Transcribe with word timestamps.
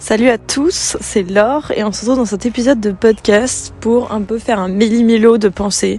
Salut 0.00 0.28
à 0.28 0.38
tous, 0.38 0.96
c'est 1.00 1.28
Laure 1.28 1.72
et 1.74 1.82
on 1.82 1.90
se 1.90 2.02
retrouve 2.02 2.18
dans 2.18 2.24
cet 2.24 2.46
épisode 2.46 2.78
de 2.78 2.92
podcast 2.92 3.74
pour 3.80 4.12
un 4.12 4.22
peu 4.22 4.38
faire 4.38 4.60
un 4.60 4.68
méli-mélo 4.68 5.38
de 5.38 5.48
pensée. 5.48 5.98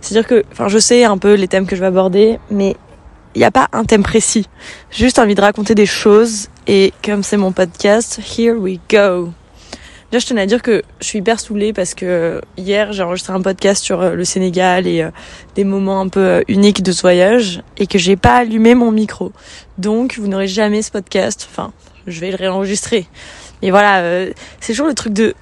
C'est-à-dire 0.00 0.26
que, 0.26 0.44
enfin, 0.50 0.66
je 0.66 0.78
sais 0.78 1.04
un 1.04 1.16
peu 1.16 1.34
les 1.34 1.46
thèmes 1.46 1.64
que 1.64 1.76
je 1.76 1.80
vais 1.80 1.86
aborder, 1.86 2.40
mais 2.50 2.74
il 3.36 3.38
n'y 3.38 3.44
a 3.44 3.52
pas 3.52 3.68
un 3.72 3.84
thème 3.84 4.02
précis. 4.02 4.48
Juste 4.90 5.20
envie 5.20 5.36
de 5.36 5.40
raconter 5.40 5.76
des 5.76 5.86
choses 5.86 6.48
et 6.66 6.92
comme 7.04 7.22
c'est 7.22 7.36
mon 7.36 7.52
podcast, 7.52 8.20
here 8.36 8.56
we 8.56 8.80
go. 8.90 9.30
Déjà, 10.10 10.18
je 10.18 10.26
tenais 10.26 10.40
à 10.42 10.46
dire 10.46 10.60
que 10.60 10.82
je 11.00 11.06
suis 11.06 11.20
hyper 11.20 11.38
saoulée 11.38 11.72
parce 11.72 11.94
que 11.94 12.40
hier, 12.56 12.92
j'ai 12.92 13.04
enregistré 13.04 13.32
un 13.32 13.42
podcast 13.42 13.84
sur 13.84 14.00
euh, 14.00 14.14
le 14.14 14.24
Sénégal 14.24 14.88
et 14.88 15.02
euh, 15.02 15.10
des 15.54 15.64
moments 15.64 16.00
un 16.00 16.08
peu 16.08 16.20
euh, 16.20 16.42
uniques 16.48 16.82
de 16.82 16.90
ce 16.90 17.02
voyage 17.02 17.62
et 17.76 17.86
que 17.86 17.98
j'ai 17.98 18.16
pas 18.16 18.34
allumé 18.34 18.74
mon 18.74 18.90
micro. 18.90 19.30
Donc, 19.78 20.18
vous 20.18 20.26
n'aurez 20.26 20.48
jamais 20.48 20.82
ce 20.82 20.90
podcast. 20.90 21.48
Enfin, 21.48 21.72
je 22.06 22.20
vais 22.20 22.30
le 22.30 22.36
réenregistrer. 22.36 23.06
Mais 23.62 23.70
voilà, 23.70 24.26
c'est 24.60 24.72
toujours 24.72 24.86
le 24.86 24.94
truc 24.94 25.12
de 25.12 25.34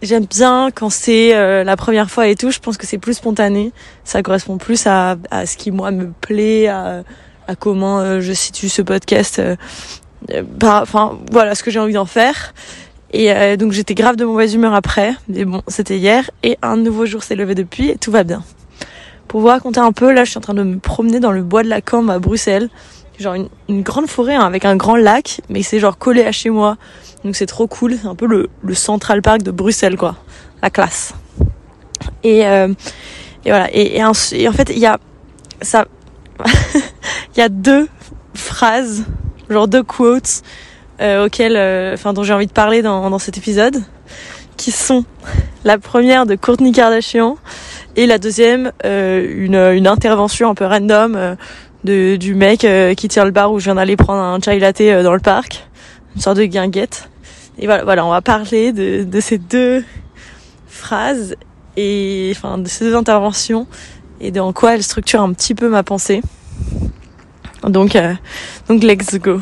J'aime 0.00 0.26
bien 0.26 0.70
quand 0.72 0.90
c'est 0.90 1.32
la 1.64 1.76
première 1.76 2.08
fois 2.08 2.28
et 2.28 2.36
tout. 2.36 2.52
Je 2.52 2.60
pense 2.60 2.76
que 2.76 2.86
c'est 2.86 2.98
plus 2.98 3.14
spontané. 3.14 3.72
Ça 4.04 4.22
correspond 4.22 4.56
plus 4.56 4.86
à, 4.86 5.16
à 5.32 5.44
ce 5.44 5.56
qui 5.56 5.72
moi 5.72 5.90
me 5.90 6.12
plaît, 6.20 6.68
à, 6.68 7.02
à 7.48 7.56
comment 7.56 8.20
je 8.20 8.32
situe 8.32 8.68
ce 8.68 8.80
podcast. 8.80 9.42
Bah, 10.28 10.80
enfin, 10.82 11.18
voilà 11.32 11.56
ce 11.56 11.64
que 11.64 11.72
j'ai 11.72 11.80
envie 11.80 11.94
d'en 11.94 12.06
faire. 12.06 12.54
Et 13.12 13.32
euh, 13.32 13.56
donc 13.56 13.72
j'étais 13.72 13.94
grave 13.94 14.16
de 14.16 14.24
mauvaise 14.24 14.54
humeur 14.54 14.74
après, 14.74 15.14
mais 15.28 15.44
bon, 15.44 15.62
c'était 15.66 15.96
hier, 15.96 16.30
et 16.42 16.58
un 16.60 16.76
nouveau 16.76 17.06
jour 17.06 17.22
s'est 17.22 17.36
levé 17.36 17.54
depuis, 17.54 17.88
et 17.88 17.96
tout 17.96 18.10
va 18.10 18.22
bien. 18.22 18.42
Pour 19.28 19.40
vous 19.40 19.46
raconter 19.46 19.80
un 19.80 19.92
peu, 19.92 20.12
là 20.12 20.24
je 20.24 20.30
suis 20.30 20.38
en 20.38 20.42
train 20.42 20.54
de 20.54 20.62
me 20.62 20.78
promener 20.78 21.20
dans 21.20 21.32
le 21.32 21.42
bois 21.42 21.62
de 21.62 21.68
la 21.68 21.80
Cambre 21.80 22.12
à 22.12 22.18
Bruxelles, 22.18 22.68
genre 23.18 23.34
une, 23.34 23.82
grande 23.82 24.08
forêt 24.08 24.34
hein, 24.34 24.44
avec 24.44 24.64
un 24.64 24.76
grand 24.76 24.96
lac, 24.96 25.40
mais 25.48 25.62
c'est 25.62 25.78
genre 25.78 25.98
collé 25.98 26.24
à 26.24 26.32
chez 26.32 26.50
moi, 26.50 26.76
donc 27.24 27.36
c'est 27.36 27.46
trop 27.46 27.66
cool, 27.66 27.96
c'est 28.00 28.06
un 28.06 28.14
peu 28.14 28.26
le, 28.26 28.48
le, 28.62 28.74
Central 28.74 29.22
Park 29.22 29.42
de 29.42 29.50
Bruxelles 29.50 29.96
quoi, 29.96 30.16
la 30.62 30.70
classe. 30.70 31.14
Et, 32.22 32.46
euh, 32.46 32.68
et 33.44 33.50
voilà, 33.50 33.68
et, 33.72 33.96
et, 33.96 34.04
en, 34.04 34.12
et 34.32 34.48
en 34.48 34.52
fait 34.52 34.70
il 34.70 34.78
y 34.78 34.86
a 34.86 34.98
ça, 35.62 35.86
il 36.44 37.38
y 37.38 37.42
a 37.42 37.48
deux 37.48 37.88
phrases, 38.34 39.04
genre 39.50 39.68
deux 39.68 39.82
quotes 39.82 40.42
euh, 41.00 41.26
auquel, 41.26 41.56
euh, 41.56 41.94
enfin 41.94 42.12
dont 42.12 42.22
j'ai 42.22 42.34
envie 42.34 42.46
de 42.46 42.52
parler 42.52 42.82
dans, 42.82 43.10
dans 43.10 43.18
cet 43.18 43.36
épisode, 43.36 43.82
qui 44.56 44.70
sont 44.70 45.04
la 45.64 45.78
première 45.78 46.26
de 46.26 46.34
Courtney 46.34 46.72
Kardashian 46.72 47.36
et 47.96 48.06
la 48.06 48.18
deuxième 48.18 48.72
euh, 48.84 49.26
une, 49.28 49.54
une 49.54 49.86
intervention 49.86 50.50
un 50.50 50.54
peu 50.54 50.66
random 50.66 51.14
euh, 51.16 51.34
de, 51.84 52.16
du 52.16 52.34
mec 52.34 52.66
qui 52.96 53.08
tient 53.08 53.24
le 53.24 53.30
bar 53.30 53.52
où 53.52 53.58
je 53.58 53.64
viens 53.64 53.76
d'aller 53.76 53.96
prendre 53.96 54.20
un 54.20 54.38
chai 54.40 54.58
latte 54.58 54.82
dans 55.02 55.14
le 55.14 55.20
parc, 55.20 55.66
une 56.14 56.20
sorte 56.20 56.38
de 56.38 56.44
guinguette. 56.44 57.08
Et 57.58 57.66
voilà, 57.66 57.84
voilà, 57.84 58.06
on 58.06 58.10
va 58.10 58.20
parler 58.20 58.72
de, 58.72 59.04
de 59.04 59.20
ces 59.20 59.38
deux 59.38 59.84
phrases 60.66 61.36
et 61.76 62.32
enfin 62.34 62.58
de 62.58 62.68
ces 62.68 62.84
deux 62.84 62.94
interventions 62.94 63.66
et 64.20 64.30
de 64.30 64.40
en 64.40 64.52
quoi 64.52 64.74
elles 64.74 64.82
structurent 64.82 65.22
un 65.22 65.32
petit 65.32 65.54
peu 65.54 65.68
ma 65.68 65.82
pensée. 65.82 66.22
Donc, 67.64 67.96
donc 68.68 68.82
let's 68.82 69.14
go. 69.16 69.40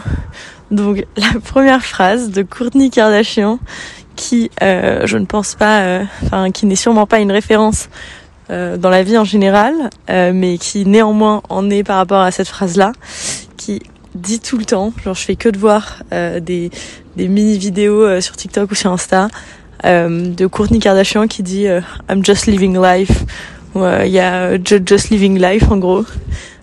Donc 0.71 1.05
la 1.17 1.41
première 1.45 1.85
phrase 1.85 2.31
de 2.31 2.43
Courtney 2.43 2.91
Kardashian, 2.91 3.59
qui 4.17 4.51
euh, 4.63 5.07
je 5.07 5.19
ne 5.19 5.27
pense 5.27 5.55
pas, 5.55 5.81
euh, 5.83 6.05
enfin 6.25 6.51
qui 6.51 6.67
n'est 6.67 6.77
sûrement 6.77 7.07
pas 7.07 7.21
une 7.21 7.33
référence 7.33 7.89
euh, 8.51 8.77
dans 8.77 8.91
la 8.91 9.03
vie 9.03 9.19
en 9.19 9.25
général, 9.25 9.75
mais 10.09 10.59
qui 10.59 10.87
néanmoins 10.87 11.43
en 11.49 11.71
est 11.71 11.83
par 11.83 11.97
rapport 11.97 12.21
à 12.21 12.31
cette 12.31 12.49
phrase-là, 12.49 12.93
qui 13.57 13.83
dit 14.15 14.41
tout 14.41 14.57
le 14.57 14.65
temps, 14.65 14.93
genre 15.05 15.15
je 15.15 15.23
fais 15.23 15.37
que 15.37 15.49
de 15.49 15.59
voir 15.59 16.03
des, 16.11 16.71
des 17.17 17.29
mini 17.29 17.59
vidéos 17.59 18.21
sur 18.21 18.37
TikTok 18.37 18.71
ou 18.71 18.75
sur 18.75 18.93
Insta 18.93 19.29
de 19.85 20.47
Courtney 20.47 20.79
Kardashian 20.79 21.27
qui 21.27 21.43
dit 21.43 21.67
I'm 22.09 22.25
just 22.25 22.47
living 22.47 22.81
life, 22.81 23.25
ou 23.75 23.85
il 24.05 24.11
y 24.11 24.21
a 24.21 24.57
just 24.63 25.11
living 25.11 25.39
life 25.39 25.71
en 25.71 25.77
gros, 25.77 26.05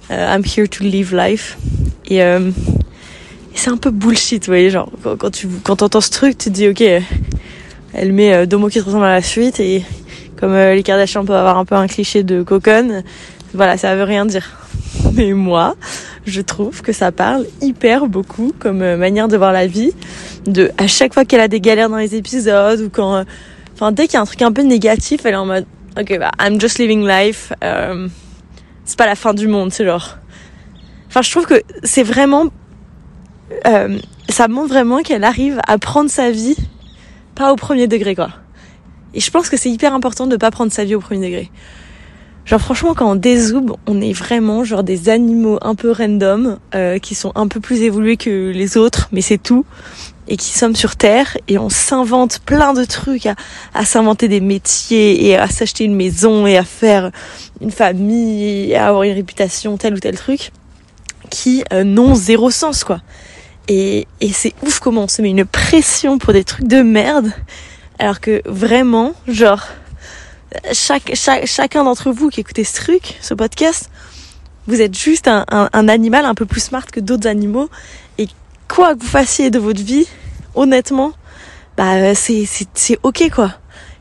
I'm 0.10 0.44
here 0.46 0.68
to 0.68 0.84
live 0.84 1.16
life. 1.16 1.58
Et 2.10 2.22
c'est 3.56 3.70
un 3.70 3.78
peu 3.78 3.92
bullshit, 3.92 4.46
vous 4.46 4.52
voyez, 4.52 4.70
genre, 4.70 4.90
quand, 5.20 5.30
tu 5.30 5.48
quand 5.64 5.82
entends 5.82 6.02
ce 6.02 6.10
truc, 6.10 6.38
tu 6.38 6.50
te 6.50 6.54
dis, 6.54 6.68
ok, 6.68 6.84
elle 7.94 8.12
met 8.12 8.34
euh, 8.34 8.46
deux 8.46 8.58
mots 8.58 8.68
qui 8.68 8.80
se 8.80 8.84
ressemblent 8.84 9.06
à 9.06 9.14
la 9.14 9.22
suite, 9.22 9.60
et 9.60 9.84
comme 10.44 10.56
euh, 10.56 10.76
les 10.76 10.84
Kardashians 10.84 11.24
peuvent 11.24 11.38
avoir 11.38 11.58
un 11.58 11.64
peu 11.64 11.76
un 11.76 11.88
cliché 11.88 12.22
de 12.22 12.44
coconne, 12.44 13.06
voilà, 13.54 13.78
ça 13.78 13.96
veut 13.96 14.04
rien 14.04 14.26
dire. 14.26 14.46
Mais 15.14 15.31
moi, 15.31 15.78
je 16.26 16.42
trouve 16.42 16.81
que 16.81 16.92
ça 16.92 17.14
parle 17.14 17.46
hyper 17.62 18.08
beaucoup 18.08 18.52
comme 18.59 18.81
euh, 18.81 18.98
manière 18.98 19.30
de 19.30 19.38
voir 19.38 19.54
la 19.54 19.68
vie, 19.68 19.94
de 20.46 20.70
à 20.78 20.86
chaque 20.86 21.14
fois 21.14 21.24
qu'elle 21.24 21.40
a 21.40 21.48
des 21.48 21.62
galères 21.62 21.88
dans 21.88 21.96
les 21.96 22.16
épisodes, 22.16 22.81
ou 22.81 22.90
quand, 22.90 23.24
enfin, 23.74 23.94
dès 23.94 24.08
qu'il 24.08 24.16
y 24.16 24.18
a 24.18 24.22
un 24.22 24.26
truc 24.26 24.42
un 24.42 24.52
peu 24.52 24.64
négatif, 24.64 25.22
elle 25.24 25.36
est 25.36 25.38
en 25.38 25.46
mode, 25.46 25.66
ok, 25.98 26.20
bah, 26.20 26.31
I'm 26.42 26.60
just 26.60 26.78
living 26.78 27.08
life, 27.08 27.54
c'est 28.84 28.98
pas 28.98 29.06
la 29.06 29.16
fin 29.16 29.34
du 29.34 29.48
monde, 29.48 29.72
c'est 29.72 29.86
genre, 29.86 30.18
enfin, 31.08 31.22
je 31.22 31.31
trouve 31.31 31.46
que 31.46 31.62
c'est 31.86 32.04
vraiment 32.04 32.50
euh, 33.66 33.98
ça 34.28 34.50
montre 34.50 34.74
vraiment 34.74 35.04
qu'elle 35.04 35.24
arrive 35.24 35.62
à 35.70 35.78
prendre 35.78 36.10
sa 36.10 36.31
vie 36.31 36.58
pas 37.34 37.54
au 37.54 37.56
premier 37.56 37.88
degré 37.88 38.14
quoi. 38.14 38.43
Et 39.13 39.19
je 39.19 39.31
pense 39.31 39.50
que 39.50 39.57
c'est 39.57 39.69
hyper 39.69 39.94
important 39.94 40.28
de 40.28 40.38
pas 40.38 40.51
prendre 40.51 40.72
sa 40.72 40.84
vie 40.84 40.96
au 40.96 41.00
premier 41.00 41.25
degré. 41.28 41.51
Genre 42.46 42.59
franchement 42.59 42.94
quand 42.94 43.09
on 43.09 43.16
dézoome, 43.16 43.75
on 43.88 44.01
est 44.01 44.12
vraiment 44.12 44.66
genre 44.66 44.84
des 44.84 45.07
animaux 45.07 45.59
un 45.62 45.75
peu 45.75 45.91
random 45.91 46.57
euh, 46.75 47.00
qui 47.00 47.16
sont 47.16 47.31
un 47.35 47.47
peu 47.47 47.62
plus 47.62 47.81
évolués 47.81 48.18
que 48.18 48.51
les 48.53 48.75
autres, 48.75 49.07
mais 49.13 49.22
c'est 49.22 49.38
tout 49.38 49.66
et 50.28 50.38
qui 50.38 50.51
sommes 50.57 50.75
sur 50.75 50.96
terre 50.96 51.38
et 51.47 51.57
on 51.57 51.69
s'invente 51.69 52.40
plein 52.46 52.74
de 52.74 52.85
trucs 52.85 53.25
à, 53.25 53.35
à 53.74 53.85
s'inventer 53.85 54.28
des 54.28 54.41
métiers 54.41 55.25
et 55.25 55.38
à 55.38 55.47
s'acheter 55.47 55.84
une 55.85 55.95
maison 55.95 56.45
et 56.45 56.57
à 56.57 56.63
faire 56.63 57.12
une 57.62 57.72
famille 57.72 58.72
et 58.72 58.75
à 58.75 58.88
avoir 58.88 59.03
une 59.03 59.13
réputation 59.13 59.78
tel 59.78 59.94
ou 59.94 60.00
tel 60.00 60.16
truc 60.18 60.51
qui 61.30 61.63
euh, 61.72 61.84
n'ont 61.84 62.16
zéro 62.16 62.51
sens 62.51 62.84
quoi. 62.84 63.00
Et, 63.69 64.07
et 64.19 64.34
c'est 64.34 64.53
ouf 64.66 64.80
comment 64.80 65.03
on 65.03 65.07
se 65.07 65.22
met 65.22 65.30
une 65.30 65.45
pression 65.45 66.18
pour 66.18 66.34
des 66.34 66.44
trucs 66.44 66.68
de 66.68 66.81
merde. 66.81 67.31
Alors 68.03 68.19
que 68.19 68.41
vraiment, 68.44 69.14
genre, 69.30 69.66
chaque, 70.74 71.12
chaque, 71.14 71.46
chacun 71.46 71.86
d'entre 71.86 72.12
vous 72.12 72.28
qui 72.28 72.41
écoutez 72.41 72.66
ce 72.66 72.75
truc, 72.75 73.18
ce 73.22 73.34
podcast, 73.34 73.90
vous 74.68 74.81
êtes 74.81 74.94
juste 74.94 75.30
un, 75.30 75.47
animal 75.72 76.25
un 76.25 76.36
peu 76.36 76.46
plus 76.46 76.59
smart 76.59 76.86
que 76.86 77.00
d'autres 77.00 77.30
animaux. 77.30 77.69
Et 78.18 78.28
quoi 78.68 78.94
que 78.94 79.00
vous 79.00 79.08
fassiez 79.08 79.52
de 79.52 79.58
votre 79.58 79.81
vie, 79.81 80.06
honnêtement, 80.53 81.13
bah 81.78 82.13
c'est, 82.13 82.44
c'est, 82.44 82.68
c'est 82.74 83.00
ok 83.03 83.30
quoi. 83.34 83.53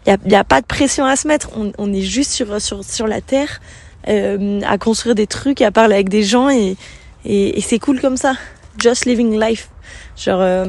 Il 0.04 0.10
y 0.10 0.12
a, 0.12 0.18
y 0.30 0.34
a, 0.34 0.42
pas 0.42 0.60
de 0.60 0.66
pression 0.66 1.04
à 1.04 1.14
se 1.14 1.28
mettre. 1.28 1.50
On, 1.56 1.70
on 1.78 1.92
est 1.92 2.02
juste 2.02 2.32
sur, 2.32 2.60
sur, 2.60 2.82
sur 2.82 3.06
la 3.06 3.20
terre 3.20 3.60
euh, 4.08 4.60
à 4.66 4.78
construire 4.78 5.14
des 5.14 5.28
trucs, 5.28 5.62
à 5.62 5.70
parler 5.70 5.94
avec 5.94 6.08
des 6.08 6.24
gens 6.24 6.50
et, 6.50 6.76
et, 7.24 7.56
et 7.56 7.60
c'est 7.60 7.78
cool 7.78 8.00
comme 8.00 8.16
ça 8.16 8.34
just 8.80 9.04
living 9.04 9.38
life. 9.38 9.68
Genre, 10.16 10.40
euh, 10.40 10.66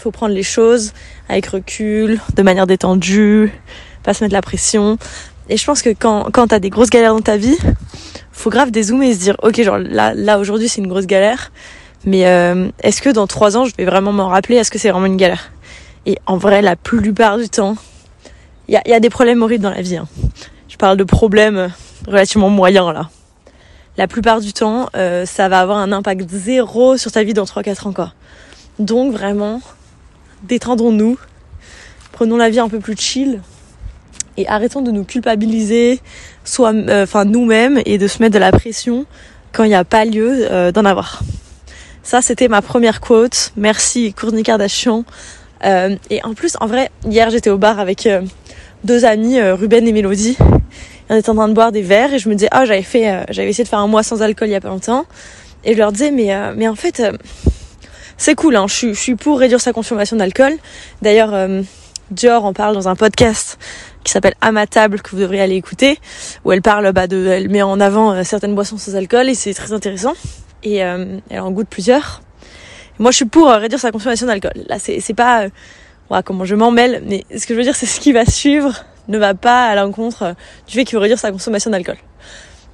faut 0.00 0.10
prendre 0.10 0.34
les 0.34 0.42
choses 0.42 0.92
avec 1.28 1.46
recul, 1.46 2.20
de 2.34 2.42
manière 2.42 2.66
détendue, 2.66 3.52
pas 4.02 4.14
se 4.14 4.24
mettre 4.24 4.34
la 4.34 4.42
pression. 4.42 4.98
Et 5.48 5.56
je 5.56 5.64
pense 5.64 5.82
que 5.82 5.90
quand, 5.90 6.30
quand 6.32 6.48
t'as 6.48 6.58
des 6.58 6.70
grosses 6.70 6.90
galères 6.90 7.14
dans 7.14 7.20
ta 7.20 7.36
vie, 7.36 7.56
faut 8.32 8.50
grave 8.50 8.70
dézoomer 8.70 9.10
et 9.10 9.14
se 9.14 9.20
dire, 9.20 9.36
ok, 9.42 9.62
genre 9.62 9.78
là, 9.78 10.14
là 10.14 10.38
aujourd'hui 10.38 10.68
c'est 10.68 10.80
une 10.80 10.88
grosse 10.88 11.06
galère, 11.06 11.52
mais 12.04 12.26
euh, 12.26 12.70
est-ce 12.82 13.02
que 13.02 13.10
dans 13.10 13.26
trois 13.26 13.56
ans 13.56 13.64
je 13.64 13.74
vais 13.76 13.84
vraiment 13.84 14.12
m'en 14.12 14.28
rappeler? 14.28 14.56
Est-ce 14.56 14.70
que 14.70 14.78
c'est 14.78 14.90
vraiment 14.90 15.06
une 15.06 15.16
galère? 15.16 15.50
Et 16.06 16.18
en 16.26 16.36
vrai, 16.36 16.62
la 16.62 16.76
plupart 16.76 17.36
du 17.36 17.48
temps, 17.48 17.76
il 18.68 18.74
y 18.74 18.76
a, 18.76 18.82
y 18.86 18.94
a, 18.94 19.00
des 19.00 19.10
problèmes 19.10 19.42
horribles 19.42 19.64
dans 19.64 19.70
la 19.70 19.82
vie. 19.82 19.96
Hein. 19.96 20.08
Je 20.68 20.76
parle 20.76 20.96
de 20.96 21.04
problèmes 21.04 21.70
relativement 22.06 22.48
moyens 22.48 22.92
là 22.94 23.10
la 24.00 24.08
plupart 24.08 24.40
du 24.40 24.54
temps, 24.54 24.88
euh, 24.96 25.26
ça 25.26 25.50
va 25.50 25.60
avoir 25.60 25.76
un 25.76 25.92
impact 25.92 26.30
zéro 26.30 26.96
sur 26.96 27.12
ta 27.12 27.22
vie 27.22 27.34
dans 27.34 27.44
3-4 27.44 27.88
ans 27.88 27.92
quoi. 27.92 28.14
Donc 28.78 29.12
vraiment, 29.12 29.60
détendons-nous, 30.42 31.18
prenons 32.12 32.36
la 32.36 32.50
vie 32.50 32.60
un 32.60 32.68
peu 32.68 32.78
plus 32.78 32.96
chill 32.96 33.40
et 34.36 34.48
arrêtons 34.48 34.82
de 34.82 34.90
nous 34.90 35.04
culpabiliser, 35.04 36.00
soit, 36.44 36.72
euh, 36.72 37.04
enfin 37.04 37.24
nous-mêmes, 37.24 37.80
et 37.84 37.98
de 37.98 38.06
se 38.06 38.22
mettre 38.22 38.34
de 38.34 38.38
la 38.38 38.52
pression 38.52 39.06
quand 39.52 39.64
il 39.64 39.68
n'y 39.68 39.74
a 39.74 39.84
pas 39.84 40.04
lieu 40.04 40.46
euh, 40.50 40.72
d'en 40.72 40.84
avoir. 40.84 41.20
Ça, 42.02 42.22
c'était 42.22 42.48
ma 42.48 42.62
première 42.62 43.00
quote. 43.00 43.52
Merci 43.56 44.14
Courtney 44.14 44.42
Kardashian. 44.42 45.04
et 45.64 46.24
en 46.24 46.34
plus, 46.34 46.56
en 46.60 46.66
vrai, 46.66 46.90
hier 47.04 47.30
j'étais 47.30 47.50
au 47.50 47.58
bar 47.58 47.78
avec 47.78 48.08
deux 48.84 49.04
amis, 49.04 49.40
Ruben 49.40 49.86
et 49.86 49.92
Mélodie 49.92 50.38
on 51.10 51.16
était 51.16 51.28
en 51.28 51.34
train 51.34 51.48
de 51.48 51.54
boire 51.54 51.72
des 51.72 51.82
verres 51.82 52.14
et 52.14 52.18
je 52.18 52.28
me 52.28 52.34
disais 52.34 52.48
ah 52.52 52.64
j'avais 52.64 52.82
fait 52.82 53.10
euh, 53.10 53.24
j'avais 53.30 53.50
essayé 53.50 53.64
de 53.64 53.68
faire 53.68 53.80
un 53.80 53.88
mois 53.88 54.04
sans 54.04 54.22
alcool 54.22 54.48
il 54.48 54.52
y 54.52 54.54
a 54.54 54.60
pas 54.60 54.68
longtemps 54.68 55.04
et 55.64 55.72
je 55.72 55.78
leur 55.78 55.90
disais 55.92 56.12
mais 56.12 56.32
euh, 56.32 56.54
mais 56.56 56.68
en 56.68 56.76
fait 56.76 57.00
euh, 57.00 57.12
c'est 58.20 58.34
cool 58.34 58.54
hein, 58.56 58.66
je 58.68 58.92
suis 58.92 59.14
pour 59.14 59.38
réduire 59.38 59.60
sa 59.60 59.72
consommation 59.72 60.16
d'alcool. 60.16 60.52
D'ailleurs 61.00 61.34
Dior 62.10 62.44
en 62.44 62.52
parle 62.52 62.74
dans 62.74 62.88
un 62.88 62.94
podcast 62.94 63.58
qui 64.04 64.12
s'appelle 64.12 64.34
À 64.40 64.52
ma 64.52 64.66
table 64.66 65.00
que 65.00 65.10
vous 65.10 65.20
devriez 65.20 65.40
aller 65.40 65.56
écouter 65.56 65.98
où 66.44 66.52
elle 66.52 66.60
parle 66.60 66.92
bah 66.92 67.06
de 67.06 67.26
elle 67.26 67.48
met 67.48 67.62
en 67.62 67.80
avant 67.80 68.22
certaines 68.22 68.54
boissons 68.54 68.76
sans 68.76 68.94
alcool 68.94 69.28
et 69.28 69.34
c'est 69.34 69.54
très 69.54 69.72
intéressant. 69.72 70.12
Et 70.62 70.76
elle 70.76 71.40
en 71.40 71.50
goûte 71.50 71.68
plusieurs. 71.68 72.20
Moi 72.98 73.10
je 73.10 73.16
suis 73.16 73.24
pour 73.24 73.48
réduire 73.48 73.80
sa 73.80 73.90
consommation 73.90 74.26
d'alcool. 74.26 74.52
Là 74.68 74.78
c'est 74.78 75.14
pas 75.14 75.46
voilà, 76.10 76.24
comment 76.24 76.44
je 76.44 76.56
m'en 76.56 76.72
mêle, 76.72 77.04
mais 77.06 77.24
ce 77.30 77.46
que 77.46 77.54
je 77.54 77.58
veux 77.58 77.64
dire, 77.64 77.76
c'est 77.76 77.86
ce 77.86 78.00
qui 78.00 78.12
va 78.12 78.26
suivre 78.26 78.84
ne 79.06 79.16
va 79.16 79.34
pas 79.34 79.66
à 79.66 79.76
l'encontre 79.76 80.34
du 80.66 80.74
fait 80.74 80.84
qu'il 80.84 80.96
veut 80.96 81.02
réduire 81.02 81.20
sa 81.20 81.30
consommation 81.30 81.70
d'alcool. 81.70 81.96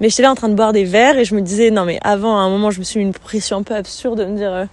Mais 0.01 0.09
j'étais 0.09 0.23
là 0.23 0.31
en 0.31 0.35
train 0.35 0.49
de 0.49 0.55
boire 0.55 0.73
des 0.73 0.85
verres 0.85 1.19
et 1.19 1.25
je 1.25 1.35
me 1.35 1.41
disais, 1.41 1.69
non 1.69 1.85
mais 1.85 1.99
avant, 2.01 2.37
à 2.37 2.41
un 2.41 2.49
moment, 2.49 2.71
je 2.71 2.79
me 2.79 2.83
suis 2.83 2.99
mis 2.99 3.05
une 3.05 3.13
pression 3.13 3.57
un 3.57 3.63
peu 3.63 3.75
absurde 3.75 4.19
de 4.19 4.25
me 4.25 4.35
dire, 4.35 4.51
euh, 4.51 4.65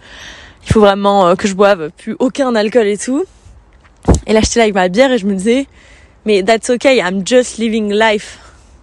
il 0.67 0.73
faut 0.73 0.81
vraiment 0.81 1.29
euh, 1.29 1.35
que 1.35 1.47
je 1.47 1.55
boive 1.55 1.91
plus 1.97 2.17
aucun 2.19 2.55
alcool 2.55 2.87
et 2.87 2.99
tout. 2.99 3.25
Et 4.27 4.33
là, 4.33 4.41
j'étais 4.41 4.59
là 4.59 4.65
avec 4.65 4.75
ma 4.75 4.89
bière 4.89 5.13
et 5.13 5.19
je 5.19 5.27
me 5.27 5.35
disais, 5.35 5.67
mais 6.25 6.43
that's 6.43 6.71
okay, 6.71 6.99
I'm 6.99 7.27
just 7.27 7.59
living 7.59 7.93
life. 7.93 8.39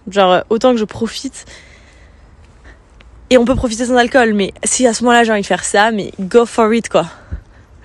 Genre, 0.08 0.32
euh, 0.32 0.40
autant 0.50 0.72
que 0.72 0.78
je 0.78 0.84
profite. 0.84 1.44
Et 3.30 3.38
on 3.38 3.44
peut 3.44 3.54
profiter 3.54 3.86
sans 3.86 3.96
alcool, 3.96 4.34
mais 4.34 4.52
si 4.64 4.86
à 4.86 4.92
ce 4.92 5.04
moment-là 5.04 5.24
j'ai 5.24 5.32
envie 5.32 5.40
de 5.40 5.46
faire 5.46 5.64
ça, 5.64 5.90
mais 5.90 6.12
go 6.20 6.44
for 6.44 6.72
it 6.74 6.88
quoi. 6.88 7.06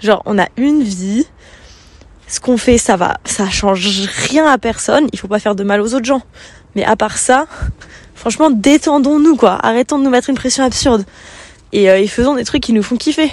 Genre, 0.01 0.21
on 0.25 0.38
a 0.38 0.47
une 0.57 0.83
vie. 0.83 1.25
Ce 2.27 2.41
qu'on 2.41 2.57
fait, 2.57 2.77
ça 2.77 2.97
va, 2.97 3.17
ça 3.23 3.49
change 3.49 3.88
rien 4.29 4.45
à 4.45 4.57
personne. 4.57 5.07
Il 5.13 5.19
faut 5.19 5.29
pas 5.29 5.39
faire 5.39 5.55
de 5.55 5.63
mal 5.63 5.79
aux 5.79 5.94
autres 5.94 6.05
gens. 6.05 6.21
Mais 6.75 6.83
à 6.83 6.97
part 6.97 7.17
ça, 7.17 7.47
franchement, 8.13 8.49
détendons-nous 8.49 9.38
quoi. 9.38 9.57
Arrêtons 9.65 9.97
de 9.97 10.03
nous 10.03 10.09
mettre 10.09 10.29
une 10.29 10.35
pression 10.35 10.65
absurde. 10.65 11.05
Et, 11.71 11.89
euh, 11.89 11.99
et 11.99 12.07
faisons 12.07 12.35
des 12.35 12.44
trucs 12.44 12.63
qui 12.63 12.73
nous 12.73 12.83
font 12.83 12.97
kiffer. 12.97 13.31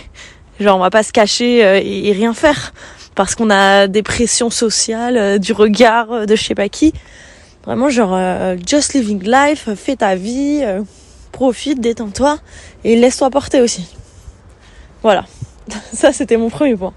Genre, 0.60 0.76
on 0.76 0.80
va 0.80 0.90
pas 0.90 1.02
se 1.02 1.12
cacher 1.12 1.64
euh, 1.64 1.80
et, 1.82 2.12
rien 2.12 2.32
faire 2.32 2.72
parce 3.14 3.34
qu'on 3.34 3.50
a 3.50 3.86
des 3.86 4.02
pressions 4.02 4.50
sociales, 4.50 5.16
euh, 5.16 5.38
du 5.38 5.52
regard 5.52 6.12
euh, 6.12 6.26
de 6.26 6.36
je 6.36 6.44
sais 6.44 6.54
pas 6.54 6.68
qui. 6.68 6.92
Vraiment, 7.64 7.88
genre, 7.88 8.14
just 8.66 8.92
living 8.92 9.22
life, 9.24 9.70
fais 9.74 9.96
ta 9.96 10.16
vie, 10.16 10.62
profite, 11.32 11.80
détends-toi 11.80 12.38
et 12.84 12.94
laisse-toi 12.94 13.30
porter 13.30 13.62
aussi. 13.62 13.86
Voilà. 15.02 15.24
Ça, 15.94 16.12
c'était 16.12 16.36
mon 16.36 16.50
premier 16.50 16.76
point. 16.76 16.92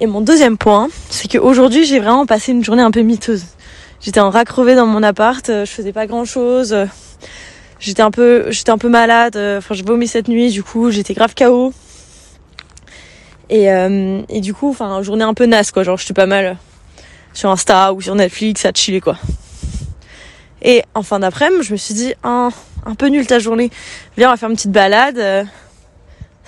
Et 0.00 0.08
mon 0.08 0.22
deuxième 0.22 0.58
point, 0.58 0.88
c'est 1.08 1.30
qu'aujourd'hui, 1.30 1.84
j'ai 1.84 2.00
vraiment 2.00 2.26
passé 2.26 2.50
une 2.50 2.64
journée 2.64 2.82
un 2.82 2.90
peu 2.90 3.02
miteuse. 3.02 3.44
J'étais 4.00 4.18
en 4.18 4.30
racrevé 4.30 4.74
dans 4.74 4.86
mon 4.86 5.04
appart, 5.04 5.46
je 5.46 5.70
faisais 5.70 5.92
pas 5.92 6.08
grand 6.08 6.24
chose. 6.24 6.76
J'étais 7.78 8.02
un 8.02 8.10
peu, 8.10 8.46
j'étais 8.50 8.70
un 8.70 8.78
peu 8.78 8.88
malade. 8.88 9.36
Enfin, 9.36 9.76
je 9.76 9.84
vomis 9.84 10.08
cette 10.08 10.26
nuit, 10.26 10.50
du 10.50 10.64
coup, 10.64 10.90
j'étais 10.90 11.14
grave 11.14 11.36
KO. 11.36 11.72
Et, 13.48 13.70
euh, 13.70 14.22
et 14.28 14.40
du 14.40 14.54
coup, 14.54 14.70
enfin, 14.70 15.02
journée 15.02 15.24
un 15.24 15.34
peu 15.34 15.46
naze, 15.46 15.70
quoi. 15.70 15.82
Genre, 15.82 15.96
j'étais 15.98 16.14
pas 16.14 16.26
mal 16.26 16.56
sur 17.32 17.50
Insta 17.50 17.92
ou 17.92 18.00
sur 18.00 18.14
Netflix 18.14 18.64
à 18.64 18.72
chiller, 18.74 19.00
quoi. 19.00 19.16
Et 20.62 20.82
en 20.94 21.02
fin 21.02 21.20
d'après-midi, 21.20 21.62
je 21.62 21.72
me 21.72 21.76
suis 21.76 21.94
dit, 21.94 22.14
un, 22.24 22.50
peu 22.98 23.06
nul 23.06 23.26
ta 23.26 23.38
journée. 23.38 23.70
Viens, 24.16 24.28
on 24.28 24.32
va 24.32 24.36
faire 24.36 24.48
une 24.48 24.56
petite 24.56 24.72
balade. 24.72 25.18
Euh, 25.18 25.44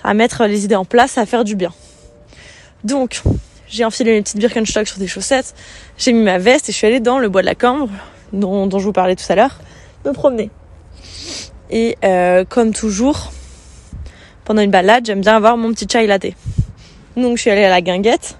va 0.02 0.14
mettre 0.14 0.44
les 0.46 0.64
idées 0.64 0.76
en 0.76 0.84
place, 0.84 1.12
ça 1.12 1.22
va 1.22 1.26
faire 1.26 1.44
du 1.44 1.56
bien. 1.56 1.72
Donc, 2.84 3.22
j'ai 3.68 3.84
enfilé 3.84 4.12
mes 4.12 4.22
petites 4.22 4.38
Birkenstock 4.38 4.86
sur 4.88 4.98
des 4.98 5.06
chaussettes. 5.06 5.54
J'ai 5.98 6.12
mis 6.12 6.22
ma 6.22 6.38
veste 6.38 6.68
et 6.68 6.72
je 6.72 6.76
suis 6.76 6.86
allée 6.86 7.00
dans 7.00 7.18
le 7.18 7.28
bois 7.28 7.42
de 7.42 7.46
la 7.46 7.54
Cambre, 7.54 7.90
dont, 8.32 8.66
dont 8.66 8.78
je 8.78 8.84
vous 8.84 8.92
parlais 8.92 9.16
tout 9.16 9.24
à 9.28 9.34
l'heure, 9.34 9.58
me 10.04 10.12
promener. 10.12 10.50
Et 11.70 11.96
euh, 12.04 12.44
comme 12.44 12.72
toujours, 12.72 13.32
pendant 14.44 14.62
une 14.62 14.70
balade, 14.70 15.04
j'aime 15.06 15.20
bien 15.20 15.36
avoir 15.36 15.56
mon 15.56 15.72
petit 15.72 15.86
chai 15.90 16.06
latte. 16.06 16.28
Donc 17.18 17.36
je 17.36 17.42
suis 17.42 17.50
allée 17.50 17.64
à 17.64 17.68
la 17.68 17.80
guinguette, 17.80 18.38